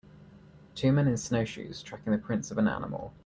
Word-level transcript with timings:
Two 0.73 0.91
men 0.91 1.07
in 1.07 1.15
snowshoes 1.15 1.83
tracking 1.83 2.11
the 2.11 2.17
prints 2.17 2.49
of 2.49 2.57
an 2.57 2.67
animal. 2.67 3.13